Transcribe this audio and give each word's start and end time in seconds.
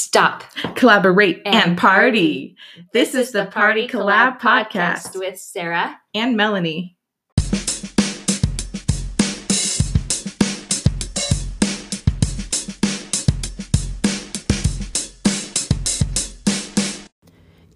Stop. 0.00 0.44
collaborate, 0.76 1.42
and, 1.44 1.54
And 1.54 1.78
party. 1.78 2.56
This, 2.94 3.14
is 3.14 3.32
the 3.32 3.46
Party 3.46 3.86
Collab 3.86 4.40
podcast 4.40 5.14
with 5.18 5.38
Sarah. 5.38 6.00
and 6.14 6.36
Melanie. 6.36 6.96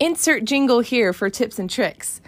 Insert 0.01 0.45
jingle 0.45 0.81
here 0.81 1.13
for 1.13 1.31
tips 1.31 1.59
and 1.59 1.71
tricks. 1.71 2.21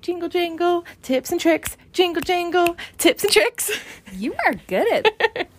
Jingle, 0.00 0.28
jingle, 0.28 0.84
tips 1.02 1.30
and 1.30 1.40
tricks. 1.40 1.76
Jingle, 1.92 2.22
jingle, 2.22 2.76
tips 2.98 3.22
and 3.22 3.32
tricks. 3.32 3.70
You 4.16 4.34
are 4.46 4.54
good 4.66 4.92
at 4.92 5.06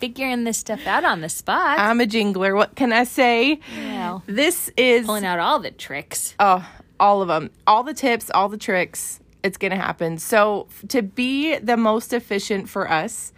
figuring 0.08 0.44
this 0.44 0.58
stuff 0.58 0.86
out 0.86 1.06
on 1.06 1.22
the 1.22 1.30
spot. 1.30 1.80
I'm 1.80 2.02
a 2.02 2.06
jingler. 2.06 2.56
What 2.56 2.76
can 2.76 2.92
I 2.92 3.06
say? 3.06 3.60
Well, 3.78 4.22
This 4.26 4.70
is 4.76 5.06
pulling 5.06 5.24
out 5.26 5.40
all 5.40 5.60
the 5.60 5.72
tricks. 5.72 6.36
Oh, 6.40 6.68
all 7.00 7.22
of 7.22 7.30
them. 7.30 7.52
All 7.66 7.84
the 7.84 7.94
tips, 7.94 8.30
all 8.30 8.50
the 8.50 8.58
tricks. 8.58 9.22
It's 9.44 9.58
going 9.58 9.72
to 9.72 9.78
happen. 9.78 10.18
So, 10.18 10.68
to 10.90 11.02
be 11.02 11.58
the 11.58 11.78
most 11.78 12.12
efficient 12.12 12.70
for 12.70 12.90
us, 12.92 13.32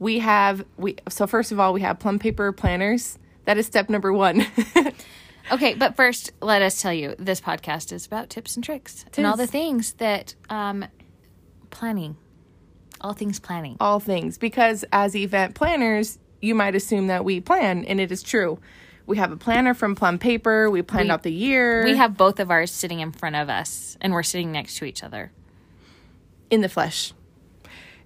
we 0.00 0.18
have 0.18 0.64
we 0.76 0.96
so 1.08 1.26
first 1.26 1.52
of 1.52 1.60
all, 1.60 1.72
we 1.72 1.82
have 1.82 1.98
plum 2.00 2.18
paper 2.18 2.50
planners. 2.52 3.18
That 3.44 3.56
is 3.58 3.66
step 3.66 3.88
number 3.88 4.12
1. 4.12 4.44
Okay, 5.50 5.72
but 5.72 5.96
first, 5.96 6.30
let 6.42 6.60
us 6.60 6.82
tell 6.82 6.92
you 6.92 7.14
this 7.18 7.40
podcast 7.40 7.90
is 7.90 8.04
about 8.04 8.28
tips 8.28 8.54
and 8.56 8.62
tricks 8.62 9.06
and 9.16 9.26
all 9.26 9.34
the 9.34 9.46
things 9.46 9.94
that 9.94 10.34
um, 10.50 10.84
planning, 11.70 12.18
all 13.00 13.12
things 13.12 13.38
planning. 13.40 13.76
all 13.80 14.00
things 14.00 14.38
because 14.38 14.84
as 14.92 15.14
event 15.16 15.54
planners, 15.54 16.18
you 16.40 16.54
might 16.54 16.74
assume 16.74 17.06
that 17.08 17.24
we 17.24 17.40
plan 17.40 17.84
and 17.84 18.00
it 18.00 18.10
is 18.12 18.22
true. 18.22 18.58
We 19.06 19.16
have 19.16 19.32
a 19.32 19.36
planner 19.36 19.72
from 19.74 19.94
Plum 19.94 20.18
Paper. 20.18 20.68
We 20.70 20.82
planned 20.82 21.08
We- 21.08 21.12
out 21.12 21.22
the 21.22 21.32
year 21.32 21.82
We 21.84 21.96
have 21.96 22.16
both 22.16 22.38
of 22.40 22.50
ours 22.50 22.70
sitting 22.70 23.00
in 23.00 23.10
front 23.12 23.36
of 23.36 23.48
us, 23.48 23.96
and 24.02 24.12
we're 24.12 24.22
sitting 24.22 24.52
next 24.52 24.76
to 24.78 24.84
each 24.84 25.02
other. 25.02 25.32
in 26.50 26.60
the 26.62 26.68
flesh. 26.68 27.12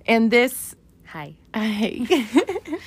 And 0.06 0.30
this 0.32 0.74
Hi. 1.12 1.34
Hey. 1.52 2.06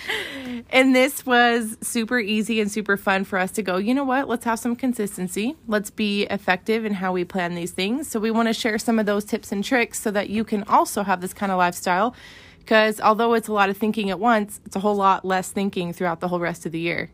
and 0.72 0.95
this 0.95 1.28
was 1.28 1.78
super 1.81 2.18
easy 2.18 2.59
and 2.59 2.72
super 2.72 2.98
fun 2.98 3.23
for 3.23 3.38
us 3.38 3.52
to 3.52 3.62
go, 3.62 3.78
you 3.78 3.94
know 3.94 4.04
what? 4.04 4.28
Let's 4.28 4.45
have 4.45 4.58
some 4.58 4.76
consistency. 4.76 5.56
Let's 5.68 5.92
be 5.92 6.23
effective 6.23 6.86
in 6.86 6.96
how 6.96 7.12
we 7.12 7.23
plan 7.23 7.53
these 7.53 7.70
things. 7.70 8.08
So, 8.08 8.20
we 8.20 8.31
want 8.31 8.48
to 8.48 8.53
share 8.56 8.80
some 8.80 8.98
of 8.98 9.06
those 9.06 9.26
tips 9.26 9.52
and 9.52 9.64
tricks 9.64 10.02
so 10.02 10.09
that 10.09 10.31
you 10.31 10.44
can 10.44 10.64
also 10.64 11.03
have 11.03 11.22
this 11.22 11.36
kind 11.36 11.52
of 11.52 11.59
lifestyle. 11.59 12.16
Because 12.58 13.00
although 13.00 13.36
it's 13.36 13.48
a 13.48 13.53
lot 13.53 13.70
of 13.70 13.78
thinking 13.78 14.09
at 14.09 14.20
once, 14.20 14.59
it's 14.66 14.76
a 14.76 14.80
whole 14.80 14.96
lot 14.96 15.23
less 15.23 15.52
thinking 15.52 15.94
throughout 15.94 16.20
the 16.20 16.30
whole 16.30 16.40
rest 16.40 16.66
of 16.66 16.72
the 16.72 16.80
year. 16.80 17.12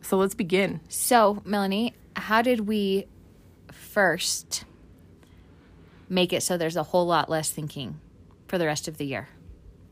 So, 0.00 0.16
let's 0.16 0.36
begin. 0.36 0.78
So, 0.88 1.42
Melanie, 1.44 1.92
how 2.14 2.42
did 2.42 2.68
we 2.68 3.06
first 3.72 4.64
make 6.08 6.32
it 6.32 6.44
so 6.44 6.56
there's 6.56 6.76
a 6.76 6.84
whole 6.84 7.08
lot 7.08 7.28
less 7.28 7.50
thinking 7.50 7.98
for 8.46 8.58
the 8.58 8.66
rest 8.66 8.86
of 8.86 8.96
the 8.96 9.06
year? 9.06 9.28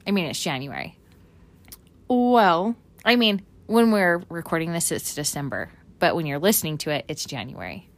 I 0.07 0.11
mean, 0.11 0.27
it's 0.27 0.41
January. 0.41 0.97
Well, 2.09 2.77
I 3.05 3.17
mean, 3.17 3.43
when 3.67 3.91
we're 3.91 4.23
recording 4.29 4.73
this, 4.73 4.93
it's 4.93 5.15
December, 5.15 5.71
but 5.99 6.15
when 6.15 6.27
you're 6.27 6.39
listening 6.39 6.79
to 6.79 6.91
it, 6.91 7.05
it's 7.09 7.25
January. 7.25 7.89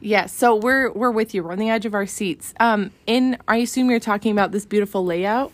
Yeah, 0.00 0.26
so 0.26 0.54
we're 0.56 0.92
we're 0.92 1.10
with 1.10 1.34
you. 1.34 1.42
We're 1.42 1.52
on 1.52 1.58
the 1.58 1.70
edge 1.70 1.86
of 1.86 1.94
our 1.94 2.06
seats. 2.06 2.52
Um, 2.60 2.90
in 3.06 3.38
I 3.48 3.56
assume 3.56 3.88
you're 3.90 3.98
talking 3.98 4.30
about 4.30 4.52
this 4.52 4.66
beautiful 4.66 5.04
layout. 5.04 5.52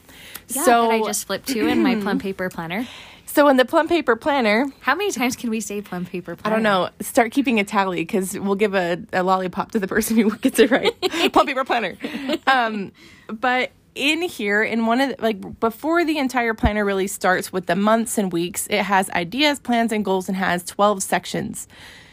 Yeah, 0.49 0.65
so 0.65 0.83
that 0.83 0.91
I 0.95 0.99
just 1.03 1.27
flipped 1.27 1.49
to 1.49 1.67
in 1.69 1.81
my 1.83 1.95
plum 2.03 2.19
paper 2.19 2.51
planner. 2.51 2.87
so 3.25 3.49
in 3.49 3.57
the 3.57 3.65
plum 3.65 3.87
paper 3.87 4.17
planner, 4.17 4.67
How 4.81 4.97
many 4.97 5.13
times 5.13 5.37
can 5.37 5.49
we 5.49 5.61
say 5.61 5.81
plum 5.81 6.05
paper 6.05 6.37
I 6.45 6.51
don't 6.51 6.65
know. 6.65 6.91
Start 7.01 7.31
keeping 7.31 7.61
a 7.61 7.65
tally 7.65 7.99
because 8.03 8.37
we'll 8.37 8.57
give 8.57 8.75
a, 8.75 8.99
a 9.13 9.23
lollipop 9.23 9.71
to 9.73 9.79
the 9.79 9.87
person 9.87 10.17
who 10.17 10.37
gets 10.39 10.59
it 10.59 10.73
right. 10.73 10.93
plum 11.33 11.47
paper 11.47 11.65
planner. 11.65 11.97
Um, 12.49 12.91
but 13.29 13.71
in 13.95 14.23
here, 14.23 14.63
in 14.63 14.87
one 14.87 15.01
of 15.01 15.11
the, 15.17 15.23
like 15.23 15.61
before 15.61 16.05
the 16.05 16.19
entire 16.19 16.55
planner 16.55 16.85
really 16.85 17.07
starts 17.07 17.53
with 17.53 17.67
the 17.67 17.77
months 17.77 18.19
and 18.19 18.33
weeks, 18.33 18.67
it 18.71 18.83
has 18.83 19.11
ideas, 19.11 19.59
plans, 19.61 19.93
and 19.93 20.05
goals, 20.05 20.29
and 20.29 20.37
has 20.37 20.65
twelve 20.65 21.03
sections. 21.03 21.69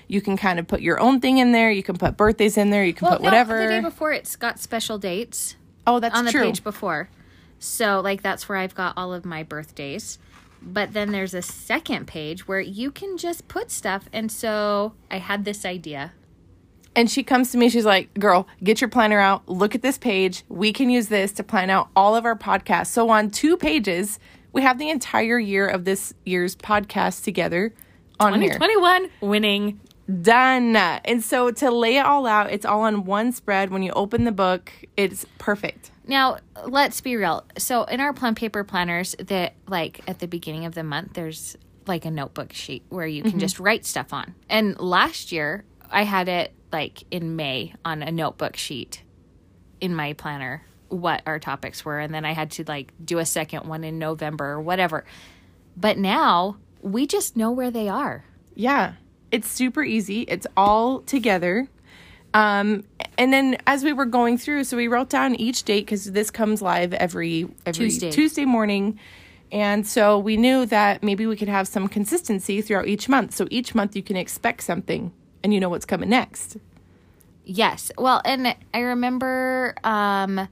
You 0.08 0.22
can 0.22 0.38
kind 0.38 0.58
of 0.60 0.68
put 0.68 0.82
your 0.82 1.00
own 1.00 1.20
thing 1.22 1.38
in 1.38 1.52
there. 1.52 1.70
You 1.72 1.84
can 1.84 1.96
put 1.98 2.18
birthdays 2.18 2.58
in 2.58 2.72
there. 2.72 2.84
You 2.84 2.94
can 2.94 3.06
Well, 3.08 3.18
put 3.18 3.22
no, 3.22 3.28
whatever. 3.28 3.62
the 3.62 3.68
day 3.68 3.80
before, 3.82 4.12
it's 4.12 4.36
got 4.36 4.60
special 4.60 4.98
dates. 4.98 5.56
oh, 5.86 6.00
that's 6.00 6.16
on 6.18 6.26
the 6.26 6.32
true. 6.32 6.42
page 6.46 6.64
before. 6.64 7.10
So, 7.60 8.00
like, 8.02 8.24
that's 8.24 8.50
where 8.50 8.58
I've 8.58 8.74
got 8.74 8.94
all 8.98 9.14
of 9.14 9.24
my 9.26 9.44
birthdays. 9.44 10.18
But 10.62 10.94
then 10.94 11.12
there's 11.12 11.34
a 11.34 11.42
second 11.42 12.08
page 12.08 12.48
where 12.48 12.60
you 12.60 12.90
can 12.92 13.18
just 13.18 13.48
put 13.48 13.70
stuff. 13.72 14.10
And 14.12 14.32
so 14.32 14.94
I 15.12 15.18
had 15.20 15.46
this 15.46 15.64
idea. 15.64 16.14
And 16.96 17.10
she 17.10 17.24
comes 17.24 17.52
to 17.52 17.58
me, 17.58 17.70
she's 17.70 17.86
like, 17.86 18.14
Girl, 18.16 18.48
get 18.64 18.82
your 18.82 18.90
planner 18.90 19.20
out. 19.20 19.48
Look 19.48 19.76
at 19.76 19.82
this 19.82 19.98
page. 19.98 20.44
We 20.50 20.74
can 20.74 20.90
use 20.90 21.08
this 21.08 21.32
to 21.34 21.44
plan 21.44 21.70
out 21.70 21.90
all 21.96 22.16
of 22.16 22.26
our 22.26 22.38
podcasts. 22.38 22.88
So 22.88 23.10
on 23.10 23.32
two 23.32 23.58
pages, 23.58 24.20
we 24.52 24.62
have 24.62 24.80
the 24.80 24.90
entire 24.90 25.40
year 25.40 25.68
of 25.68 25.86
this 25.86 26.14
year's 26.26 26.56
podcast 26.56 27.24
together 27.24 27.74
on 28.20 28.42
here. 28.42 28.54
2021 28.54 29.10
winning. 29.22 29.80
Done. 30.22 30.76
And 30.76 31.24
so 31.24 31.52
to 31.52 31.70
lay 31.70 31.98
it 31.98 32.06
all 32.06 32.26
out, 32.26 32.52
it's 32.52 32.66
all 32.66 32.82
on 32.82 33.06
one 33.06 33.32
spread. 33.32 33.70
When 33.70 33.84
you 33.84 33.92
open 33.92 34.24
the 34.24 34.32
book, 34.32 34.72
it's 34.98 35.26
perfect. 35.38 35.92
Now, 36.08 36.40
let's 36.66 37.00
be 37.02 37.16
real. 37.16 37.46
So, 37.60 37.84
in 37.84 38.00
our 38.00 38.14
plum 38.14 38.34
paper 38.34 38.64
planners, 38.64 39.16
that 39.20 39.54
like 39.68 40.02
at 40.08 40.18
the 40.18 40.28
beginning 40.28 40.66
of 40.66 40.74
the 40.74 40.84
month, 40.84 41.14
there's 41.14 41.56
like 41.86 42.06
a 42.06 42.12
notebook 42.12 42.54
sheet 42.54 42.84
where 42.90 43.06
you 43.06 43.22
can 43.22 43.34
mm-hmm. 43.34 43.40
just 43.40 43.60
write 43.60 43.86
stuff 43.86 44.12
on. 44.12 44.34
And 44.50 44.80
last 44.80 45.32
year, 45.32 45.66
I 45.90 46.04
had 46.04 46.28
it 46.28 46.54
like 46.72 47.04
in 47.12 47.36
May 47.36 47.74
on 47.84 48.04
a 48.04 48.12
notebook 48.12 48.56
sheet 48.56 49.04
in 49.82 49.96
my 49.96 50.14
planner 50.14 50.64
what 50.90 51.22
our 51.26 51.40
topics 51.40 51.86
were 51.86 52.00
and 52.00 52.14
then 52.14 52.26
I 52.26 52.34
had 52.34 52.52
to 52.52 52.64
like 52.68 52.92
do 53.04 53.20
a 53.20 53.26
second 53.26 53.68
one 53.68 53.84
in 53.84 54.00
November 54.00 54.46
or 54.46 54.62
whatever. 54.62 55.06
But 55.78 55.98
now 55.98 56.58
we 56.82 57.08
just 57.08 57.38
know 57.38 57.52
where 57.52 57.72
they 57.72 57.88
are. 57.88 58.26
Yeah, 58.56 58.94
it's 59.32 59.48
super 59.48 59.84
easy. 59.84 60.22
It's 60.24 60.48
all 60.58 61.02
together. 61.02 61.68
Um, 62.34 62.84
and 63.18 63.34
then 63.34 63.58
as 63.66 63.84
we 63.84 63.94
were 63.94 64.06
going 64.06 64.38
through, 64.38 64.64
so 64.66 64.78
we 64.78 64.88
wrote 64.88 65.10
down 65.10 65.36
each 65.36 65.64
date 65.64 65.86
because 65.86 66.12
this 66.12 66.30
comes 66.30 66.62
live 66.62 66.94
every 66.94 67.48
every 67.66 67.90
Tuesday. 67.90 68.12
Tuesday 68.12 68.46
morning, 68.46 69.00
and 69.52 69.86
so 69.86 70.20
we 70.20 70.38
knew 70.38 70.66
that 70.68 71.02
maybe 71.02 71.26
we 71.26 71.36
could 71.36 71.48
have 71.48 71.68
some 71.68 71.88
consistency 71.88 72.62
throughout 72.62 72.88
each 72.88 73.10
month. 73.10 73.34
So 73.34 73.48
each 73.50 73.74
month 73.74 73.96
you 73.96 74.04
can 74.04 74.16
expect 74.16 74.64
something, 74.64 75.12
and 75.44 75.54
you 75.54 75.60
know 75.60 75.70
what's 75.70 75.86
coming 75.86 76.10
next. 76.10 76.58
Yes. 77.46 77.92
Well, 77.98 78.22
and 78.26 78.56
I 78.74 78.80
remember 78.80 79.76
um 79.84 80.48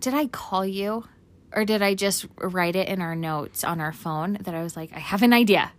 did 0.00 0.14
I 0.14 0.26
call 0.26 0.66
you 0.66 1.04
or 1.52 1.64
did 1.64 1.82
I 1.82 1.94
just 1.94 2.26
write 2.36 2.76
it 2.76 2.88
in 2.88 3.00
our 3.00 3.14
notes 3.14 3.64
on 3.64 3.80
our 3.80 3.92
phone 3.92 4.38
that 4.40 4.54
I 4.54 4.62
was 4.62 4.76
like 4.76 4.92
I 4.94 4.98
have 4.98 5.22
an 5.22 5.32
idea 5.32 5.72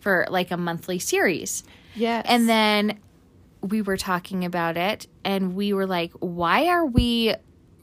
for 0.00 0.26
like 0.30 0.50
a 0.50 0.56
monthly 0.56 0.98
series. 0.98 1.64
Yes, 1.94 2.26
And 2.28 2.48
then 2.48 3.00
we 3.62 3.82
were 3.82 3.96
talking 3.96 4.44
about 4.44 4.76
it 4.76 5.06
and 5.24 5.54
we 5.56 5.72
were 5.72 5.86
like 5.86 6.12
why 6.20 6.66
are 6.66 6.84
we 6.86 7.34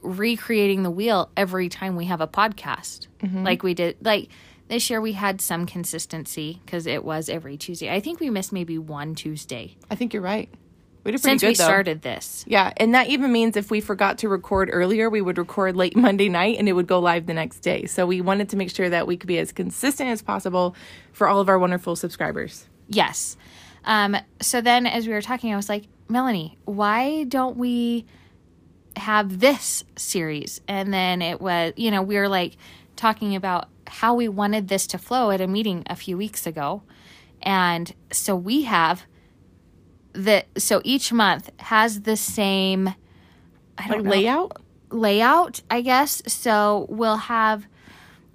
recreating 0.02 0.84
the 0.84 0.92
wheel 0.92 1.30
every 1.36 1.70
time 1.70 1.96
we 1.96 2.06
have 2.06 2.22
a 2.22 2.28
podcast? 2.28 3.08
Like 3.44 3.64
we 3.64 3.74
did 3.74 3.98
like 4.02 4.30
this 4.74 4.90
year 4.90 5.00
we 5.00 5.12
had 5.14 5.40
some 5.40 5.66
consistency 5.66 6.60
because 6.66 6.88
it 6.88 7.06
was 7.06 7.30
every 7.30 7.58
Tuesday. 7.58 7.94
I 7.94 8.00
think 8.00 8.20
we 8.20 8.30
missed 8.32 8.52
maybe 8.52 8.78
one 8.78 9.14
Tuesday 9.14 9.76
I 9.90 9.96
think 9.96 10.14
you're 10.14 10.24
right. 10.24 10.50
We 11.04 11.12
did 11.12 11.22
pretty 11.22 11.34
since 11.34 11.42
good 11.42 11.48
we 11.50 11.54
though. 11.56 11.64
started 11.64 12.02
this. 12.02 12.46
Yeah, 12.48 12.72
and 12.78 12.96
that 12.96 13.08
even 13.08 13.32
means 13.32 13.58
if 13.58 13.70
we 13.70 13.82
forgot 13.82 14.20
to 14.20 14.30
record 14.30 14.70
earlier, 14.72 15.10
we 15.10 15.22
would 15.22 15.38
record 15.38 15.76
late 15.76 15.96
Monday 16.08 16.30
night 16.30 16.58
and 16.58 16.68
it 16.68 16.74
would 16.74 16.88
go 16.88 17.00
live 17.00 17.26
the 17.26 17.34
next 17.34 17.60
day. 17.60 17.86
So 17.86 18.06
we 18.06 18.22
wanted 18.22 18.50
to 18.50 18.56
make 18.56 18.74
sure 18.74 18.90
that 18.90 19.06
we 19.06 19.18
could 19.18 19.28
be 19.28 19.38
as 19.38 19.52
consistent 19.52 20.10
as 20.10 20.22
possible 20.22 20.76
for 21.12 21.28
all 21.28 21.40
of 21.40 21.50
our 21.50 21.60
wonderful 21.60 21.96
subscribers. 21.96 22.68
Yes. 22.88 23.38
Um, 23.86 24.16
so 24.42 24.62
then 24.62 24.88
as 24.88 25.06
we 25.08 25.14
were 25.14 25.22
talking, 25.22 25.54
I 25.54 25.58
was 25.58 25.70
like, 25.70 25.84
Melanie, 26.08 26.58
why 26.66 27.26
don't 27.26 27.58
we 27.58 28.06
have 28.96 29.40
this 29.40 29.84
series? 29.98 30.62
And 30.68 30.94
then 30.94 31.22
it 31.22 31.42
was, 31.42 31.74
you 31.76 31.92
know, 31.92 32.02
we 32.02 32.16
were 32.16 32.30
like 32.30 32.56
talking 32.96 33.36
about 33.36 33.68
how 33.88 34.14
we 34.14 34.28
wanted 34.28 34.68
this 34.68 34.88
to 34.88 34.98
flow 34.98 35.32
at 35.32 35.42
a 35.42 35.48
meeting 35.48 35.84
a 35.88 35.96
few 35.96 36.18
weeks 36.18 36.46
ago. 36.46 36.84
And 37.42 37.94
so 38.12 38.36
we 38.36 38.64
have 38.64 39.04
the, 40.14 40.46
so 40.58 40.82
each 40.84 41.12
month 41.12 41.50
has 41.60 42.02
the 42.02 42.16
same, 42.16 42.94
I 43.78 43.88
don't 43.88 43.98
Like 43.98 44.04
know, 44.04 44.12
layout? 44.12 44.62
layout, 44.92 45.62
I 45.70 45.82
guess. 45.82 46.22
So 46.28 46.86
we'll 46.90 47.18
have 47.18 47.66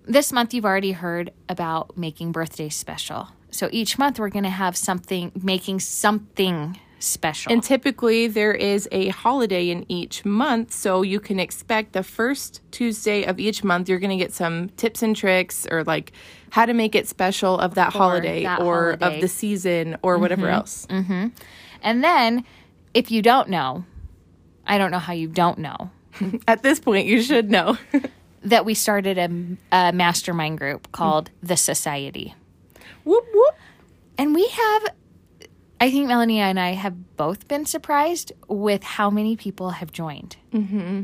this 0.04 0.32
month 0.32 0.54
you've 0.54 0.64
already 0.64 0.92
heard 0.92 1.32
about 1.48 1.96
making 1.96 2.32
birthday 2.32 2.68
special. 2.68 3.28
So 3.50 3.68
each 3.72 3.98
month 3.98 4.18
we're 4.18 4.28
going 4.28 4.44
to 4.44 4.50
have 4.50 4.76
something 4.76 5.32
making 5.40 5.80
something 5.80 6.78
special. 6.98 7.52
And 7.52 7.62
typically 7.62 8.26
there 8.26 8.52
is 8.52 8.88
a 8.92 9.08
holiday 9.08 9.70
in 9.70 9.84
each 9.90 10.24
month, 10.24 10.72
so 10.72 11.02
you 11.02 11.20
can 11.20 11.38
expect 11.38 11.92
the 11.92 12.02
first 12.02 12.60
Tuesday 12.70 13.24
of 13.24 13.38
each 13.38 13.62
month 13.64 13.88
you're 13.88 13.98
going 13.98 14.16
to 14.16 14.22
get 14.22 14.32
some 14.32 14.68
tips 14.70 15.02
and 15.02 15.14
tricks 15.14 15.66
or 15.70 15.84
like 15.84 16.12
how 16.50 16.66
to 16.66 16.72
make 16.72 16.94
it 16.94 17.06
special 17.06 17.58
of 17.58 17.74
that 17.74 17.92
holiday 17.92 18.42
that 18.42 18.60
or 18.60 18.96
holiday. 18.96 19.16
of 19.16 19.20
the 19.20 19.28
season 19.28 19.96
or 20.02 20.18
whatever 20.18 20.46
mm-hmm. 20.46 20.54
else. 20.54 20.86
Mm-hmm. 20.88 21.28
and 21.82 22.04
then 22.04 22.44
if 22.94 23.10
you 23.10 23.22
don't 23.22 23.48
know, 23.48 23.84
I 24.66 24.78
don't 24.78 24.90
know 24.90 24.98
how 24.98 25.12
you 25.12 25.28
don't 25.28 25.58
know 25.58 25.90
At 26.48 26.62
this 26.62 26.80
point, 26.80 27.06
you 27.06 27.22
should 27.22 27.50
know. 27.50 27.78
that 28.42 28.64
we 28.64 28.74
started 28.74 29.18
a, 29.18 29.28
a 29.76 29.92
mastermind 29.92 30.58
group 30.58 30.92
called 30.92 31.30
mm. 31.30 31.48
the 31.48 31.56
Society. 31.56 32.34
whoop 33.04 33.26
whoop. 33.34 33.54
And 34.16 34.34
we 34.34 34.46
have, 34.46 34.82
I 35.80 35.90
think 35.90 36.08
Melanie 36.08 36.40
and 36.40 36.58
I 36.58 36.70
have 36.72 37.16
both 37.16 37.46
been 37.48 37.64
surprised 37.66 38.32
with 38.48 38.82
how 38.82 39.10
many 39.10 39.36
people 39.36 39.70
have 39.70 39.92
joined. 39.92 40.36
Mm-hmm. 40.52 41.02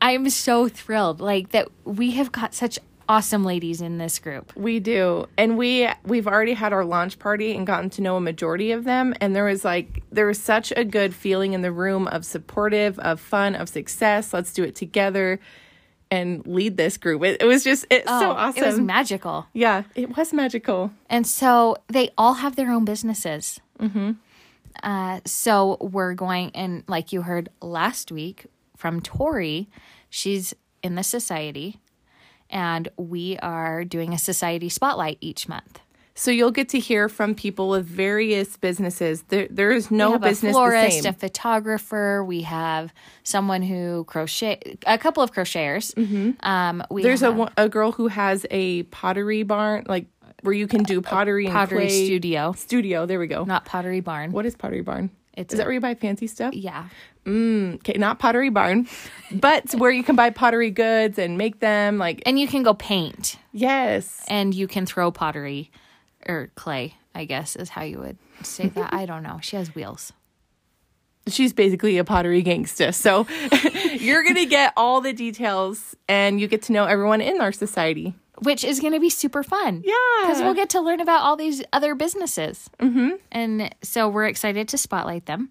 I'm 0.00 0.30
so 0.30 0.68
thrilled, 0.68 1.20
like 1.20 1.50
that 1.50 1.68
we 1.84 2.12
have 2.12 2.32
got 2.32 2.54
such 2.54 2.78
awesome 3.08 3.44
ladies 3.44 3.80
in 3.80 3.98
this 3.98 4.18
group. 4.18 4.54
We 4.54 4.80
do. 4.80 5.26
And 5.38 5.56
we 5.56 5.88
we've 6.04 6.26
already 6.26 6.52
had 6.54 6.72
our 6.72 6.84
launch 6.84 7.18
party 7.18 7.54
and 7.56 7.66
gotten 7.66 7.90
to 7.90 8.02
know 8.02 8.16
a 8.16 8.20
majority 8.20 8.70
of 8.72 8.84
them 8.84 9.14
and 9.20 9.34
there 9.34 9.44
was 9.44 9.64
like 9.64 10.02
there 10.12 10.26
was 10.26 10.38
such 10.40 10.72
a 10.76 10.84
good 10.84 11.14
feeling 11.14 11.52
in 11.54 11.62
the 11.62 11.72
room 11.72 12.06
of 12.08 12.24
supportive, 12.26 12.98
of 12.98 13.18
fun, 13.20 13.54
of 13.54 13.68
success. 13.68 14.34
Let's 14.34 14.52
do 14.52 14.62
it 14.62 14.74
together 14.74 15.40
and 16.10 16.46
lead 16.46 16.76
this 16.76 16.96
group. 16.96 17.22
It, 17.24 17.40
it 17.42 17.46
was 17.46 17.64
just 17.64 17.86
it's 17.90 18.08
so 18.08 18.30
Oh, 18.30 18.32
awesome. 18.32 18.62
It 18.62 18.66
was 18.66 18.80
magical. 18.80 19.46
yeah, 19.52 19.84
it 19.94 20.16
was 20.16 20.32
magical. 20.32 20.90
And 21.08 21.26
so 21.26 21.76
they 21.88 22.10
all 22.18 22.34
have 22.34 22.56
their 22.56 22.70
own 22.70 22.84
businesses. 22.84 23.58
Mm-hmm. 23.80 24.12
Uh, 24.82 25.20
so 25.24 25.76
we're 25.80 26.14
going, 26.14 26.50
and 26.54 26.84
like 26.88 27.12
you 27.12 27.22
heard 27.22 27.48
last 27.60 28.12
week 28.12 28.46
from 28.76 29.00
Tori, 29.00 29.68
she's 30.08 30.54
in 30.82 30.94
the 30.94 31.02
society, 31.02 31.80
and 32.50 32.88
we 32.96 33.36
are 33.38 33.84
doing 33.84 34.12
a 34.12 34.18
society 34.18 34.68
spotlight 34.68 35.18
each 35.20 35.48
month. 35.48 35.80
So 36.14 36.32
you'll 36.32 36.50
get 36.50 36.68
to 36.70 36.80
hear 36.80 37.08
from 37.08 37.36
people 37.36 37.68
with 37.68 37.86
various 37.86 38.56
businesses. 38.56 39.22
There 39.28 39.46
there 39.50 39.70
is 39.70 39.88
we 39.88 39.98
no 39.98 40.12
have 40.12 40.20
business 40.20 40.50
a 40.50 40.52
florist, 40.52 40.96
the 40.96 41.02
same. 41.02 41.10
a 41.10 41.12
photographer. 41.12 42.24
We 42.24 42.42
have 42.42 42.92
someone 43.22 43.62
who 43.62 44.02
crochet, 44.04 44.78
a 44.84 44.98
couple 44.98 45.22
of 45.22 45.32
crocheters. 45.32 45.94
Um, 46.44 46.82
we 46.90 47.02
There's 47.04 47.22
a 47.22 47.26
have 47.26 47.36
one- 47.36 47.52
a 47.56 47.68
girl 47.68 47.92
who 47.92 48.08
has 48.08 48.44
a 48.50 48.82
pottery 48.84 49.44
barn 49.44 49.84
like 49.88 50.06
where 50.42 50.54
you 50.54 50.66
can 50.66 50.82
do 50.82 51.00
pottery 51.00 51.46
and 51.46 51.52
pottery 51.54 51.86
clay 51.86 52.06
studio, 52.06 52.52
Studio, 52.52 53.06
there 53.06 53.18
we 53.18 53.26
go. 53.26 53.44
not 53.44 53.64
pottery 53.64 54.00
barn. 54.00 54.32
What 54.32 54.46
is 54.46 54.54
Pottery 54.56 54.82
Barn? 54.82 55.10
It's 55.34 55.54
is 55.54 55.58
that 55.58 55.66
where 55.66 55.74
you 55.74 55.80
buy 55.80 55.94
fancy 55.94 56.26
stuff? 56.26 56.52
Yeah, 56.54 56.88
mm, 57.24 57.74
Okay, 57.76 57.92
not 57.96 58.18
Pottery 58.18 58.48
Barn, 58.50 58.88
but 59.32 59.72
where 59.74 59.90
you 59.92 60.02
can 60.02 60.16
buy 60.16 60.30
pottery 60.30 60.70
goods 60.70 61.18
and 61.18 61.38
make 61.38 61.60
them. 61.60 61.96
Like 61.98 62.22
and 62.26 62.38
you 62.40 62.48
can 62.48 62.62
go 62.64 62.74
paint. 62.74 63.36
yes, 63.52 64.24
and 64.28 64.52
you 64.54 64.66
can 64.66 64.84
throw 64.86 65.10
pottery 65.12 65.70
or 66.26 66.50
clay, 66.56 66.94
I 67.14 67.24
guess 67.24 67.54
is 67.54 67.68
how 67.70 67.82
you 67.82 67.98
would 68.00 68.18
say 68.42 68.68
that. 68.68 68.92
I 69.00 69.06
don't 69.06 69.22
know. 69.22 69.38
She 69.40 69.54
has 69.56 69.74
wheels. 69.74 70.12
she's 71.28 71.52
basically 71.52 71.98
a 71.98 72.04
pottery 72.04 72.42
gangsta. 72.42 72.92
So 72.94 73.26
you're 73.98 74.24
gonna 74.24 74.46
get 74.46 74.72
all 74.76 75.00
the 75.00 75.12
details, 75.12 75.94
and 76.08 76.40
you 76.40 76.48
get 76.48 76.62
to 76.62 76.72
know 76.72 76.84
everyone 76.86 77.20
in 77.20 77.40
our 77.40 77.52
society. 77.52 78.14
Which 78.42 78.64
is 78.64 78.80
going 78.80 78.92
to 78.92 79.00
be 79.00 79.10
super 79.10 79.42
fun. 79.42 79.82
Yeah. 79.84 79.94
Because 80.22 80.42
we'll 80.42 80.54
get 80.54 80.70
to 80.70 80.80
learn 80.80 81.00
about 81.00 81.22
all 81.22 81.36
these 81.36 81.62
other 81.72 81.94
businesses. 81.94 82.70
Mm-hmm. 82.78 83.10
And 83.32 83.74
so 83.82 84.08
we're 84.08 84.26
excited 84.26 84.68
to 84.68 84.78
spotlight 84.78 85.26
them, 85.26 85.50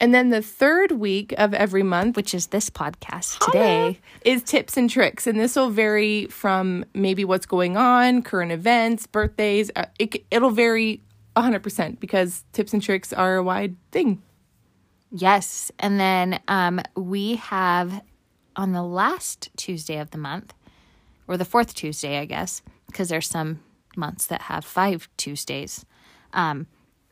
And 0.00 0.14
then 0.14 0.30
the 0.30 0.42
third 0.42 0.92
week 0.92 1.34
of 1.38 1.54
every 1.54 1.82
month 1.82 2.16
which 2.16 2.34
is 2.34 2.48
this 2.48 2.70
podcast 2.70 3.38
today. 3.44 3.98
is 4.24 4.42
tips 4.42 4.76
and 4.76 4.88
tricks, 4.88 5.26
and 5.26 5.38
this 5.38 5.56
will 5.56 5.70
vary 5.70 6.26
from 6.26 6.84
maybe 6.94 7.24
what's 7.24 7.46
going 7.46 7.76
on, 7.76 8.22
current 8.22 8.52
events, 8.52 9.06
birthdays. 9.06 9.70
Uh, 9.74 9.86
it, 9.98 10.24
it'll 10.30 10.50
vary 10.50 11.02
100% 11.36 12.00
because 12.00 12.44
tips 12.52 12.72
and 12.72 12.82
tricks 12.82 13.12
are 13.12 13.36
a 13.36 13.42
wide 13.42 13.76
thing. 13.92 14.22
Yes. 15.10 15.72
And 15.78 15.98
then 15.98 16.40
um, 16.48 16.80
we 16.96 17.36
have 17.36 18.02
on 18.56 18.72
the 18.72 18.82
last 18.82 19.48
Tuesday 19.56 19.98
of 19.98 20.10
the 20.10 20.18
month, 20.18 20.52
or 21.28 21.36
the 21.36 21.44
fourth 21.44 21.74
Tuesday, 21.74 22.18
I 22.18 22.24
guess, 22.24 22.62
because 22.86 23.08
there's 23.08 23.28
some 23.28 23.60
months 23.96 24.26
that 24.26 24.42
have 24.42 24.64
five 24.64 25.08
Tuesdays. 25.16 25.84
Um, 26.32 26.66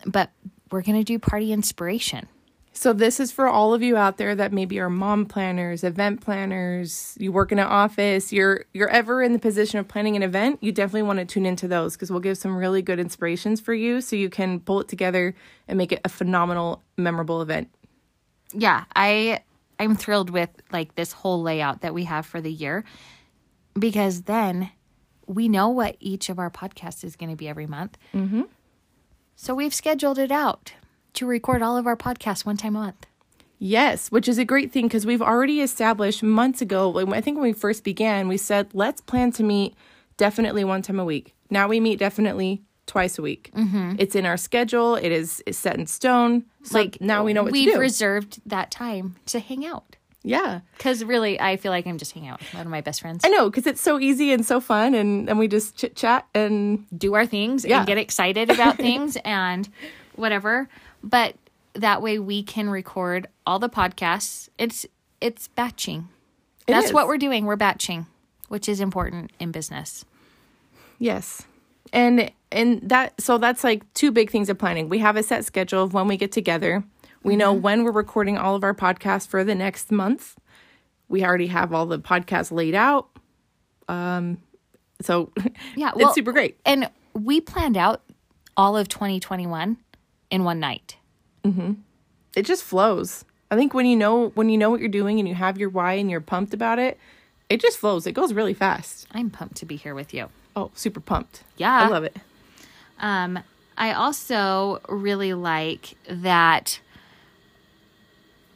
but 0.04 0.30
we're 0.70 0.82
going 0.82 0.98
to 0.98 1.04
do 1.04 1.18
party 1.18 1.52
inspiration. 1.52 2.28
So 2.72 2.92
this 2.92 3.20
is 3.20 3.32
for 3.32 3.48
all 3.48 3.72
of 3.72 3.82
you 3.82 3.96
out 3.96 4.18
there 4.18 4.34
that 4.34 4.52
maybe 4.52 4.78
are 4.80 4.90
mom 4.90 5.24
planners, 5.24 5.82
event 5.82 6.20
planners, 6.20 7.16
you 7.18 7.32
work 7.32 7.50
in 7.50 7.58
an 7.58 7.66
office, 7.66 8.34
you're 8.34 8.66
you're 8.74 8.90
ever 8.90 9.22
in 9.22 9.32
the 9.32 9.38
position 9.38 9.78
of 9.78 9.88
planning 9.88 10.14
an 10.14 10.22
event, 10.22 10.58
you 10.62 10.72
definitely 10.72 11.04
want 11.04 11.18
to 11.18 11.24
tune 11.24 11.46
into 11.46 11.66
those 11.66 11.94
because 11.94 12.10
we'll 12.10 12.20
give 12.20 12.36
some 12.36 12.54
really 12.54 12.82
good 12.82 13.00
inspirations 13.00 13.62
for 13.62 13.72
you 13.72 14.02
so 14.02 14.14
you 14.14 14.28
can 14.28 14.60
pull 14.60 14.80
it 14.80 14.88
together 14.88 15.34
and 15.66 15.78
make 15.78 15.90
it 15.90 16.02
a 16.04 16.10
phenomenal, 16.10 16.82
memorable 16.98 17.40
event. 17.40 17.70
yeah 18.52 18.84
i 18.94 19.40
i'm 19.78 19.96
thrilled 19.96 20.30
with 20.30 20.50
like 20.70 20.94
this 20.94 21.12
whole 21.12 21.42
layout 21.42 21.80
that 21.80 21.94
we 21.94 22.04
have 22.04 22.26
for 22.26 22.40
the 22.40 22.52
year 22.52 22.84
because 23.78 24.22
then 24.22 24.70
we 25.26 25.48
know 25.48 25.68
what 25.68 25.96
each 26.00 26.28
of 26.28 26.38
our 26.38 26.50
podcasts 26.50 27.04
is 27.04 27.16
going 27.16 27.30
to 27.30 27.36
be 27.36 27.48
every 27.48 27.66
month 27.66 27.98
mm-hmm. 28.14 28.42
so 29.34 29.54
we've 29.54 29.74
scheduled 29.74 30.18
it 30.18 30.30
out 30.30 30.72
to 31.12 31.26
record 31.26 31.62
all 31.62 31.76
of 31.76 31.86
our 31.86 31.96
podcasts 31.96 32.44
one 32.44 32.56
time 32.56 32.76
a 32.76 32.80
month 32.80 33.06
Yes, 33.58 34.10
which 34.10 34.28
is 34.28 34.38
a 34.38 34.44
great 34.44 34.70
thing 34.70 34.86
because 34.86 35.06
we've 35.06 35.22
already 35.22 35.60
established 35.60 36.22
months 36.22 36.60
ago. 36.60 37.10
I 37.12 37.20
think 37.20 37.38
when 37.38 37.44
we 37.44 37.52
first 37.52 37.84
began, 37.84 38.28
we 38.28 38.36
said 38.36 38.68
let's 38.74 39.00
plan 39.00 39.32
to 39.32 39.42
meet 39.42 39.74
definitely 40.16 40.64
one 40.64 40.82
time 40.82 41.00
a 41.00 41.04
week. 41.04 41.34
Now 41.48 41.68
we 41.68 41.80
meet 41.80 41.98
definitely 41.98 42.62
twice 42.86 43.18
a 43.18 43.22
week. 43.22 43.50
Mm-hmm. 43.54 43.94
It's 43.98 44.14
in 44.14 44.26
our 44.26 44.36
schedule. 44.36 44.96
It 44.96 45.10
is 45.10 45.42
it's 45.46 45.58
set 45.58 45.76
in 45.76 45.86
stone. 45.86 46.44
So 46.64 46.78
like 46.78 47.00
now 47.00 47.24
we 47.24 47.32
know 47.32 47.44
what 47.44 47.52
we've 47.52 47.68
to 47.68 47.74
do. 47.74 47.80
reserved 47.80 48.40
that 48.46 48.70
time 48.70 49.16
to 49.26 49.40
hang 49.40 49.64
out 49.64 49.96
yeah, 50.28 50.60
because 50.76 51.04
really 51.04 51.40
i 51.40 51.56
feel 51.56 51.70
like 51.70 51.86
i'm 51.86 51.98
just 51.98 52.12
hanging 52.12 52.28
out 52.28 52.40
with 52.40 52.52
one 52.52 52.66
of 52.66 52.70
my 52.70 52.80
best 52.80 53.00
friends 53.00 53.22
I 53.24 53.28
know 53.28 53.48
because 53.48 53.66
it's 53.66 53.80
so 53.80 54.00
easy 54.00 54.32
and 54.32 54.44
so 54.44 54.60
fun, 54.60 54.94
and 54.94 55.28
and 55.30 55.38
we 55.38 55.46
just 55.48 55.76
chit 55.76 55.94
chat 55.94 56.26
and 56.34 56.84
do 56.96 57.14
our 57.14 57.24
things 57.26 57.64
Yeah. 57.64 57.78
and 57.78 57.86
get 57.86 57.96
excited 57.98 58.50
about 58.50 58.76
things 58.86 59.16
and 59.24 59.68
whatever 60.16 60.68
but 61.02 61.36
that 61.74 62.02
way 62.02 62.18
we 62.18 62.42
can 62.42 62.68
record 62.70 63.28
all 63.46 63.58
the 63.58 63.68
podcasts 63.70 64.48
it's 64.58 64.84
it's 65.20 65.46
batching 65.48 66.08
It 66.66 66.72
that's 66.72 66.86
is. 66.86 66.92
what 66.92 67.06
we're 67.06 67.18
doing 67.18 67.44
we're 67.46 67.56
batching 67.56 68.06
which 68.48 68.68
is 68.68 68.80
important 68.80 69.30
in 69.38 69.52
business 69.52 70.04
Yes. 70.98 71.42
And 71.92 72.32
and 72.50 72.80
that 72.88 73.20
so 73.20 73.38
that's 73.38 73.62
like 73.62 73.82
two 73.94 74.10
big 74.10 74.30
things 74.30 74.48
of 74.48 74.58
planning. 74.58 74.88
We 74.88 74.98
have 75.00 75.16
a 75.16 75.22
set 75.22 75.44
schedule 75.44 75.82
of 75.84 75.92
when 75.94 76.08
we 76.08 76.16
get 76.16 76.32
together. 76.32 76.82
We 77.26 77.36
know 77.36 77.52
when 77.52 77.84
we're 77.84 77.90
recording 77.92 78.38
all 78.38 78.54
of 78.54 78.64
our 78.64 78.74
podcasts 78.74 79.26
for 79.26 79.44
the 79.44 79.54
next 79.54 79.90
month. 79.90 80.36
We 81.08 81.24
already 81.24 81.48
have 81.48 81.72
all 81.72 81.86
the 81.86 81.98
podcasts 81.98 82.50
laid 82.50 82.74
out. 82.74 83.08
Um 83.88 84.38
so 85.02 85.30
yeah 85.76 85.92
it's 85.96 86.14
super 86.14 86.32
great. 86.32 86.58
and 86.64 86.88
we 87.12 87.40
planned 87.40 87.76
out 87.76 88.02
all 88.56 88.76
of 88.76 88.88
2021 88.88 89.76
in 90.30 90.44
one 90.44 90.58
night 90.60 90.96
Mm-hmm. 91.44 91.74
It 92.34 92.42
just 92.44 92.64
flows. 92.64 93.24
I 93.52 93.56
think 93.56 93.72
when 93.72 93.86
you 93.86 93.94
know 93.96 94.30
when 94.30 94.48
you 94.48 94.58
know 94.58 94.68
what 94.70 94.80
you're 94.80 94.88
doing 94.88 95.20
and 95.20 95.28
you 95.28 95.34
have 95.36 95.58
your 95.58 95.68
why 95.68 95.92
and 95.94 96.10
you're 96.10 96.20
pumped 96.20 96.52
about 96.52 96.78
it, 96.80 96.98
it 97.48 97.60
just 97.60 97.78
flows. 97.78 98.06
It 98.06 98.12
goes 98.12 98.32
really 98.32 98.54
fast. 98.54 99.06
i'm 99.12 99.30
pumped 99.30 99.56
to 99.58 99.66
be 99.66 99.76
here 99.76 99.94
with 99.94 100.12
you 100.12 100.28
Oh, 100.56 100.70
super 100.74 101.00
pumped. 101.00 101.44
Yeah. 101.58 101.82
I 101.82 101.88
love 101.88 102.02
it. 102.04 102.16
Um, 102.98 103.38
I 103.78 103.92
also 103.92 104.80
really 104.88 105.34
like 105.34 105.94
that 106.08 106.80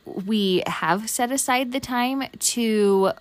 we 0.05 0.63
have 0.67 1.09
set 1.09 1.31
aside 1.31 1.73
the 1.73 1.81
time 1.81 2.25
to 2.39 3.13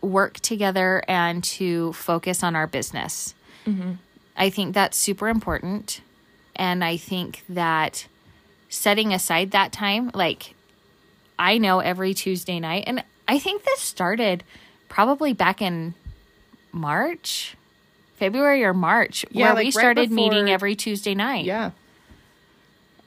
work 0.00 0.40
together 0.40 1.02
and 1.08 1.42
to 1.44 1.92
focus 1.94 2.42
on 2.42 2.54
our 2.56 2.66
business. 2.66 3.34
Mm-hmm. 3.66 3.92
I 4.36 4.50
think 4.50 4.74
that's 4.74 4.96
super 4.96 5.28
important. 5.28 6.00
And 6.56 6.84
I 6.84 6.96
think 6.96 7.42
that 7.48 8.06
setting 8.68 9.12
aside 9.12 9.52
that 9.52 9.72
time, 9.72 10.10
like 10.14 10.54
I 11.38 11.58
know 11.58 11.80
every 11.80 12.14
Tuesday 12.14 12.60
night, 12.60 12.84
and 12.86 13.02
I 13.26 13.38
think 13.38 13.64
this 13.64 13.80
started 13.80 14.44
probably 14.88 15.32
back 15.32 15.62
in 15.62 15.94
March, 16.72 17.56
February 18.16 18.64
or 18.64 18.74
March, 18.74 19.24
Yeah, 19.30 19.46
where 19.46 19.54
like 19.54 19.62
we 19.62 19.66
right 19.66 19.72
started 19.74 20.10
meeting 20.10 20.48
every 20.50 20.76
Tuesday 20.76 21.14
night 21.14 21.44
Yeah. 21.44 21.70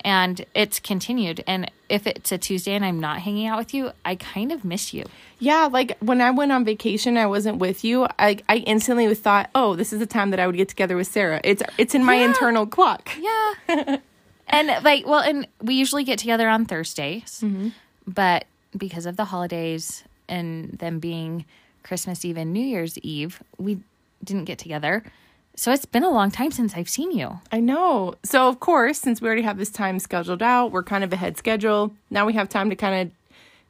and 0.02 0.46
it's 0.54 0.80
continued. 0.80 1.44
And 1.48 1.70
if 1.90 2.06
it's 2.08 2.32
a 2.32 2.38
Tuesday 2.38 2.74
and 2.74 2.84
I'm 2.84 3.00
not 3.00 3.20
hanging 3.20 3.48
out 3.48 3.58
with 3.58 3.74
you, 3.74 3.92
I 4.04 4.16
kind 4.16 4.52
of 4.52 4.66
miss 4.66 4.94
you. 4.94 5.06
Yeah, 5.40 5.68
like 5.72 5.98
when 6.00 6.22
I 6.22 6.32
went 6.32 6.52
on 6.52 6.66
vacation, 6.66 7.18
I 7.18 7.26
wasn't 7.28 7.58
with 7.60 7.84
you. 7.84 8.08
I 8.20 8.40
I 8.50 8.58
instantly 8.58 9.14
thought, 9.16 9.50
oh, 9.56 9.76
this 9.76 9.94
is 9.94 10.00
the 10.00 10.06
time 10.06 10.32
that 10.32 10.40
I 10.40 10.48
would 10.48 10.58
get 10.58 10.68
together 10.70 10.96
with 10.96 11.08
Sarah. 11.08 11.40
It's 11.44 11.64
it's 11.78 11.96
in 11.96 12.04
my 12.04 12.16
Yeah. 12.16 12.26
internal 12.26 12.66
clock. 12.66 13.10
Yeah. 13.20 13.98
and 14.48 14.84
like, 14.84 15.06
well, 15.08 15.22
and 15.22 15.48
we 15.62 15.76
usually 15.76 16.04
get 16.04 16.20
together 16.20 16.48
on 16.50 16.66
Thursdays, 16.66 17.42
mm-hmm. 17.44 17.70
but 18.06 18.46
because 18.78 19.06
of 19.06 19.16
the 19.18 19.26
holidays 19.26 20.04
and 20.28 20.72
them 20.80 21.00
being 21.00 21.46
Christmas 21.84 22.26
Eve 22.26 22.38
and 22.38 22.52
New 22.52 22.66
Year's 22.66 22.98
Eve, 23.00 23.42
we 23.58 23.80
didn't 24.24 24.46
get 24.46 24.58
together. 24.58 25.04
So 25.60 25.72
it's 25.72 25.86
been 25.86 26.04
a 26.04 26.12
long 26.12 26.30
time 26.30 26.52
since 26.52 26.76
I've 26.76 26.88
seen 26.88 27.12
you. 27.12 27.40
I 27.52 27.60
know. 27.60 28.14
So, 28.24 28.48
of 28.48 28.60
course, 28.60 29.00
since 29.00 29.22
we 29.22 29.28
already 29.28 29.42
have 29.42 29.58
this 29.58 29.72
time 29.72 29.98
scheduled 29.98 30.44
out, 30.44 30.72
we're 30.72 30.84
kind 30.84 31.04
of 31.04 31.12
ahead 31.12 31.36
schedule. 31.36 31.96
Now 32.12 32.28
we 32.28 32.34
have 32.34 32.48
time 32.48 32.70
to 32.70 32.76
kind 32.76 33.08
of 33.08 33.12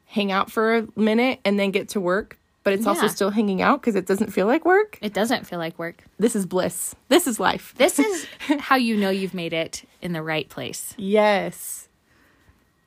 hang 0.08 0.30
out 0.30 0.50
for 0.50 0.76
a 0.76 0.88
minute 0.96 1.40
and 1.46 1.58
then 1.58 1.70
get 1.70 1.88
to 1.90 2.00
work. 2.00 2.38
But 2.62 2.74
it's 2.74 2.86
also 2.86 3.06
still 3.06 3.30
hanging 3.30 3.62
out 3.62 3.80
because 3.80 3.94
it 3.94 4.04
doesn't 4.04 4.30
feel 4.30 4.46
like 4.46 4.66
work. 4.66 4.98
It 5.00 5.14
doesn't 5.14 5.46
feel 5.46 5.58
like 5.58 5.78
work. 5.78 6.04
This 6.18 6.36
is 6.36 6.44
bliss. 6.44 6.94
This 7.08 7.26
is 7.26 7.40
life. 7.40 7.72
This 7.78 7.98
is 7.98 8.26
how 8.58 8.76
you 8.76 8.94
know 8.94 9.08
you've 9.08 9.32
made 9.32 9.54
it 9.54 9.84
in 10.02 10.12
the 10.12 10.22
right 10.22 10.46
place. 10.50 10.92
Yes. 10.98 11.88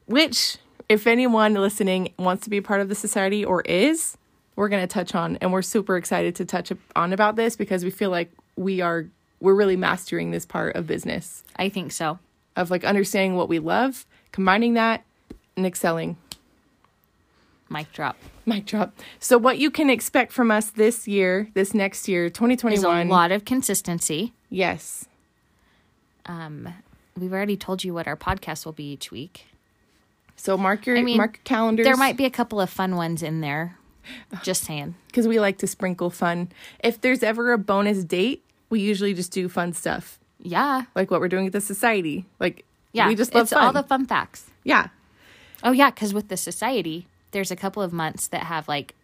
Which, 0.06 0.58
if 0.88 1.08
anyone 1.08 1.56
listening 1.56 2.14
wants 2.20 2.44
to 2.44 2.52
be 2.52 2.62
part 2.62 2.82
of 2.82 2.90
the 2.90 2.96
society 2.96 3.44
or 3.44 3.62
is, 3.62 4.16
we're 4.56 4.70
going 4.70 4.88
to 4.88 4.94
touch 4.94 5.16
on. 5.16 5.38
And 5.38 5.52
we're 5.52 5.64
super 5.64 5.98
excited 5.98 6.36
to 6.36 6.46
touch 6.46 6.72
on 6.96 7.12
about 7.12 7.36
this 7.36 7.56
because 7.56 7.84
we 7.84 7.90
feel 7.90 8.12
like 8.12 8.32
we 8.56 8.82
are, 8.82 9.08
we're 9.40 9.56
really 9.56 9.78
mastering 9.78 10.32
this 10.32 10.46
part 10.46 10.76
of 10.76 10.88
business 10.88 11.44
I 11.56 11.70
think 11.70 11.92
so. 11.92 12.20
of 12.56 12.70
like 12.72 12.84
understanding 12.84 13.36
what 13.36 13.50
we 13.50 13.60
love, 13.60 14.06
combining 14.32 14.74
that, 14.76 15.04
and 15.58 15.66
excelling. 15.66 16.18
Mic 17.70 17.92
drop. 17.94 18.18
Mic 18.46 18.66
drop. 18.66 18.94
So, 19.20 19.38
what 19.38 19.58
you 19.58 19.72
can 19.72 19.90
expect 19.90 20.34
from 20.34 20.52
us 20.52 20.72
this 20.72 21.08
year, 21.08 21.48
this 21.54 21.74
next 21.74 22.08
year, 22.08 22.24
There's 22.24 22.34
2021. 22.34 23.08
a 23.08 23.10
lot 23.10 23.32
of 23.32 23.46
consistency. 23.46 24.34
Yes. 24.50 25.06
Um, 26.26 26.74
we've 27.18 27.32
already 27.32 27.56
told 27.56 27.84
you 27.84 27.94
what 27.94 28.08
our 28.08 28.18
podcast 28.18 28.66
will 28.66 28.74
be 28.74 28.92
each 28.92 29.10
week. 29.12 29.46
So, 30.36 30.58
mark 30.58 30.86
your, 30.86 30.98
I 30.98 31.02
mean, 31.02 31.16
mark 31.18 31.38
your 31.38 31.44
calendars. 31.46 31.86
There 31.86 31.96
might 31.96 32.18
be 32.18 32.26
a 32.26 32.30
couple 32.30 32.60
of 32.60 32.70
fun 32.70 32.96
ones 32.98 33.24
in 33.24 33.40
there. 33.42 33.78
Just 34.44 34.64
saying. 34.64 34.96
because 35.08 35.28
we 35.28 35.40
like 35.40 35.58
to 35.60 35.68
sprinkle 35.68 36.10
fun. 36.10 36.50
If 36.84 37.02
there's 37.02 37.24
ever 37.24 37.52
a 37.54 37.58
bonus 37.58 38.04
date, 38.04 38.44
we 38.70 38.80
usually 38.80 39.14
just 39.14 39.32
do 39.32 39.48
fun 39.50 39.74
stuff, 39.74 40.18
Yeah. 40.40 40.84
like 40.96 41.12
what 41.12 41.20
we're 41.20 41.28
doing 41.28 41.48
at 41.48 41.54
the 41.54 41.62
society. 41.62 42.26
Like, 42.40 42.66
Yeah. 42.94 43.08
we 43.08 43.16
just 43.16 43.34
love 43.36 43.44
it's 43.44 43.54
fun. 43.54 43.64
all 43.64 43.74
the 43.74 43.84
fun 43.84 44.06
facts. 44.06 44.50
yeah, 44.64 44.88
Oh 45.64 45.72
yeah, 45.72 45.92
because 45.92 46.12
with 46.14 46.28
the 46.30 46.38
society, 46.38 47.08
there's 47.32 47.52
a 47.52 47.56
couple 47.56 47.84
of 47.84 47.94
months 47.94 48.28
that 48.30 48.44
have 48.44 48.68
like 48.68 48.96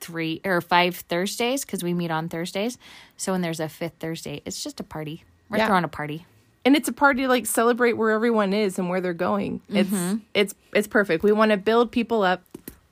three 0.00 0.40
or 0.46 0.60
five 0.62 0.96
Thursdays 0.96 1.64
because 1.66 1.82
we 1.84 1.92
meet 1.92 2.10
on 2.10 2.28
Thursdays. 2.28 2.78
So 3.18 3.32
when 3.32 3.42
there's 3.42 3.60
a 3.60 3.68
fifth 3.68 3.94
Thursday, 4.00 4.40
it's 4.46 4.62
just 4.64 4.80
a 4.80 4.82
party. 4.82 5.24
We're 5.50 5.58
Yeah. 5.58 5.66
throwing 5.66 5.84
a 5.84 5.88
party. 5.88 6.24
and 6.64 6.76
it's 6.76 6.88
a 6.88 6.92
party 6.92 7.22
to 7.22 7.28
like 7.28 7.46
celebrate 7.46 7.94
where 7.94 8.10
everyone 8.10 8.52
is 8.52 8.78
and 8.78 8.88
where 8.90 9.00
they're 9.00 9.14
going. 9.14 9.60
It's 9.70 9.88
Mm-hmm. 9.90 10.16
it's 10.34 10.54
it's 10.74 10.86
perfect. 10.88 11.24
We 11.24 11.32
want 11.32 11.50
to 11.52 11.56
build 11.56 11.90
people 11.90 12.22
up. 12.22 12.42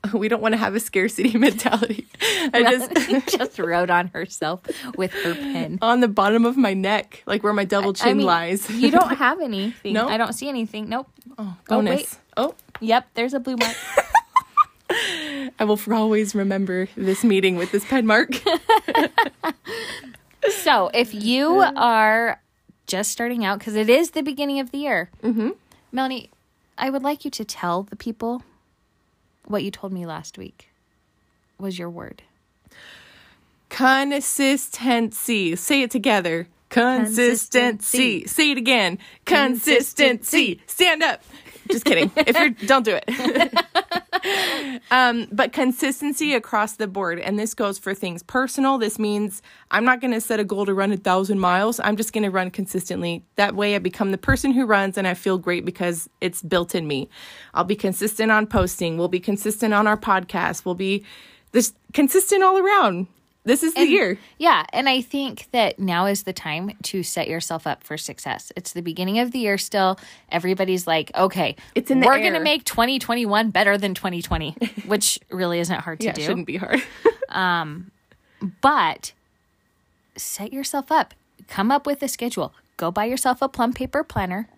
We 0.18 0.28
don't 0.28 0.40
want 0.42 0.52
to 0.52 0.58
have 0.58 0.74
a 0.74 0.80
scarcity 0.80 1.36
mentality. 1.38 2.06
I 2.20 2.62
just 2.96 3.36
just 3.36 3.58
wrote 3.58 3.90
on 3.90 4.08
herself 4.08 4.62
with 4.96 5.12
her 5.12 5.34
pen. 5.34 5.78
on 5.82 6.00
the 6.00 6.08
bottom 6.08 6.44
of 6.44 6.56
my 6.56 6.74
neck, 6.74 7.22
like 7.26 7.42
where 7.42 7.52
my 7.52 7.64
double 7.64 7.92
chin 7.92 8.08
I 8.08 8.14
mean, 8.14 8.26
lies. 8.26 8.70
you 8.70 8.90
don't 8.90 9.16
have 9.16 9.40
anything. 9.40 9.92
No? 9.92 10.08
I 10.08 10.16
don't 10.16 10.32
see 10.32 10.48
anything. 10.48 10.88
Nope. 10.88 11.08
oh, 11.38 11.44
Oh, 11.48 11.56
bonus. 11.68 11.96
wait. 12.00 12.18
oh, 12.36 12.54
Yep, 12.80 13.08
there's 13.14 13.34
a 13.34 13.40
blue 13.40 13.56
mark. 13.56 13.76
I 15.58 15.64
will 15.64 15.76
for 15.76 15.92
always 15.94 16.34
remember 16.34 16.88
this 16.96 17.22
meeting 17.24 17.56
with 17.56 17.72
this 17.72 17.84
pen 17.84 18.06
mark. 18.06 18.30
so 20.50 20.90
if 20.94 21.12
you 21.14 21.60
are 21.76 22.40
just 22.86 23.10
starting 23.12 23.44
out, 23.44 23.58
because 23.58 23.74
it 23.74 23.90
is 23.90 24.12
the 24.12 24.22
beginning 24.22 24.60
of 24.60 24.70
the 24.70 24.78
year, 24.78 25.10
mm-hmm. 25.22 25.50
Melanie, 25.92 26.30
I 26.78 26.90
would 26.90 27.02
like 27.02 27.24
you 27.24 27.30
to 27.32 27.44
tell 27.44 27.82
the 27.82 27.96
people 27.96 28.42
what 29.48 29.64
you 29.64 29.70
told 29.70 29.92
me 29.92 30.06
last 30.06 30.38
week 30.38 30.70
was 31.58 31.78
your 31.78 31.90
word. 31.90 32.22
Consistency. 33.68 35.56
Say 35.56 35.82
it 35.82 35.90
together. 35.90 36.48
Consistency. 36.68 37.58
Consistency. 37.58 38.26
Say 38.26 38.50
it 38.52 38.58
again. 38.58 38.98
Consistency. 39.24 40.60
Stand 40.66 41.02
up. 41.02 41.22
Just 41.70 41.84
kidding. 41.84 42.10
if 42.16 42.38
you're, 42.38 42.50
don't 42.66 42.84
do 42.84 42.98
it. 43.06 43.64
um, 44.90 45.26
but 45.30 45.52
consistency 45.52 46.34
across 46.34 46.74
the 46.74 46.86
board, 46.86 47.18
and 47.18 47.38
this 47.38 47.54
goes 47.54 47.78
for 47.78 47.94
things 47.94 48.22
personal. 48.22 48.78
This 48.78 48.98
means 48.98 49.42
I'm 49.70 49.84
not 49.84 50.00
going 50.00 50.12
to 50.12 50.20
set 50.20 50.40
a 50.40 50.44
goal 50.44 50.64
to 50.66 50.74
run 50.74 50.92
a 50.92 50.96
thousand 50.96 51.40
miles. 51.40 51.78
I'm 51.80 51.96
just 51.96 52.12
going 52.12 52.24
to 52.24 52.30
run 52.30 52.50
consistently. 52.50 53.24
That 53.36 53.54
way, 53.54 53.74
I 53.74 53.78
become 53.78 54.10
the 54.10 54.18
person 54.18 54.52
who 54.52 54.64
runs, 54.64 54.96
and 54.96 55.06
I 55.06 55.14
feel 55.14 55.38
great 55.38 55.64
because 55.64 56.08
it's 56.20 56.42
built 56.42 56.74
in 56.74 56.86
me. 56.86 57.08
I'll 57.54 57.64
be 57.64 57.76
consistent 57.76 58.32
on 58.32 58.46
posting. 58.46 58.96
We'll 58.96 59.08
be 59.08 59.20
consistent 59.20 59.74
on 59.74 59.86
our 59.86 59.96
podcast. 59.96 60.64
We'll 60.64 60.74
be 60.74 61.04
this 61.52 61.74
consistent 61.92 62.42
all 62.42 62.58
around. 62.58 63.08
This 63.44 63.62
is 63.62 63.72
the 63.72 63.80
And- 63.80 63.90
year. 63.90 64.18
Yeah, 64.38 64.64
and 64.72 64.88
I 64.88 65.00
think 65.00 65.46
that 65.52 65.78
now 65.78 66.04
is 66.06 66.24
the 66.24 66.32
time 66.34 66.72
to 66.82 67.02
set 67.02 67.28
yourself 67.28 67.66
up 67.66 67.82
for 67.82 67.96
success. 67.96 68.52
It's 68.56 68.72
the 68.72 68.82
beginning 68.82 69.18
of 69.20 69.30
the 69.32 69.38
year 69.38 69.56
still. 69.56 69.98
Everybody's 70.30 70.86
like, 70.86 71.10
okay, 71.16 71.56
It's 71.74 71.90
in 71.90 72.00
the 72.00 72.06
we're 72.06 72.18
going 72.18 72.34
to 72.34 72.40
make 72.40 72.64
2021 72.64 73.50
better 73.50 73.78
than 73.78 73.94
2020, 73.94 74.50
which 74.86 75.18
really 75.30 75.60
isn't 75.60 75.80
hard 75.80 76.00
to 76.00 76.06
Yeah, 76.06 76.10
it 76.10 76.16
do. 76.16 76.22
shouldn't 76.22 76.46
be 76.46 76.56
hard. 76.56 76.82
Um, 77.30 77.90
but 78.62 79.12
set 80.16 80.50
yourself 80.50 80.90
up. 80.90 81.12
Come 81.46 81.70
up 81.70 81.86
with 81.86 82.02
a 82.02 82.08
schedule. 82.08 82.54
Go 82.78 82.90
buy 82.90 83.04
yourself 83.04 83.42
a 83.42 83.48
plum 83.50 83.74
paper 83.74 84.02
planner. 84.02 84.48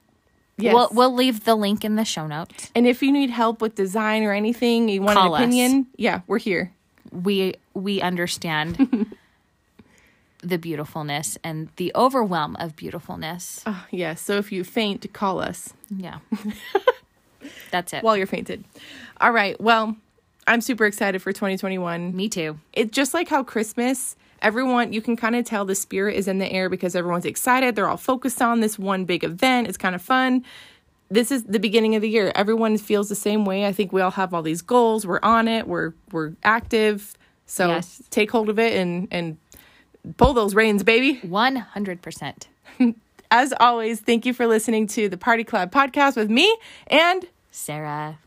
yes. 0.57 0.73
We'll, 0.73 0.89
we'll 0.93 1.13
leave 1.15 1.45
the 1.45 1.57
link 1.57 1.85
in 1.85 1.97
the 1.97 2.05
show 2.05 2.29
notes. 2.29 2.71
and 2.77 2.87
if 2.87 3.03
you 3.03 3.11
need 3.11 3.31
help 3.31 3.61
with 3.61 3.75
design 3.75 4.23
or 4.23 4.33
anything, 4.33 4.89
you 4.89 5.03
want 5.03 5.19
Call 5.19 5.35
an 5.35 5.43
opinion, 5.43 5.87
yeah, 5.97 6.21
we're 6.29 6.39
here. 6.39 6.73
We 7.13 7.57
we 7.75 8.01
understand 8.01 9.15
the 10.43 10.59
beautifulness 10.59 11.37
and 11.45 11.69
the 11.77 11.93
overwhelm 11.95 12.57
of 12.59 12.77
beautifulness. 12.77 13.63
Oh, 13.67 13.85
yeah. 13.91 14.15
So 14.15 14.37
if 14.39 14.51
you 14.53 14.65
faint, 14.65 15.13
call 15.13 15.41
us 15.41 15.73
Yeah. 15.95 16.19
That's 17.71 17.93
it. 17.93 18.03
while 18.03 18.17
you're 18.17 18.27
fainted. 18.27 18.65
All 19.21 19.33
right. 19.33 19.59
Well, 19.61 19.97
I'm 20.47 20.61
super 20.61 20.87
excited 20.87 21.21
for 21.23 21.33
2021. 21.33 22.15
Me 22.15 22.29
too. 22.29 22.59
It's 22.73 22.91
just 22.91 23.15
like 23.15 23.29
how 23.29 23.43
Christmas, 23.43 24.17
everyone, 24.43 24.93
you 24.93 25.01
can 25.01 25.17
kind 25.17 25.37
of 25.37 25.45
tell 25.45 25.65
the 25.65 25.75
spirit 25.75 26.17
is 26.17 26.27
in 26.29 26.39
the 26.39 26.51
air 26.51 26.69
because 26.69 26.95
everyone's 26.97 27.25
excited. 27.27 27.77
They're 27.77 27.89
all 27.89 27.97
focused 27.97 28.43
on 28.43 28.61
this 28.61 28.79
one 28.79 29.05
big 29.05 29.25
event. 29.25 29.69
It's 29.69 29.79
kind 29.79 29.95
of 29.95 30.03
fun. 30.03 30.45
This 31.13 31.33
is 31.33 31.43
the 31.45 31.59
beginning 31.59 31.97
of 31.97 32.03
the 32.03 32.09
year. 32.09 32.31
Everyone 32.37 32.79
feels 32.79 33.09
the 33.09 33.15
same 33.17 33.45
way. 33.45 33.67
I 33.67 33.73
think 33.73 33.93
we 33.93 34.01
all 34.01 34.13
have 34.13 34.33
all 34.33 34.43
these 34.43 34.63
goals. 34.63 35.05
We're 35.07 35.19
on 35.23 35.49
it. 35.49 35.67
We're 35.67 35.93
we're 36.13 36.33
active. 36.45 37.15
So 37.47 37.69
Yes. 37.69 38.01
take 38.11 38.31
hold 38.31 38.49
of 38.49 38.59
it 38.61 38.77
and 38.77 39.09
and 39.11 39.37
pull 40.17 40.33
those 40.35 40.55
reins, 40.55 40.83
baby. 40.85 41.21
100%. 41.23 42.47
As 43.33 43.53
always, 43.61 44.01
thank 44.01 44.25
you 44.27 44.33
for 44.33 44.47
listening 44.47 44.87
to 44.89 45.09
the 45.09 45.17
Party 45.17 45.45
Collab 45.45 45.71
podcast 45.73 46.17
with 46.17 46.31
me 46.31 46.57
and 46.87 47.27
Sarah. 47.51 48.19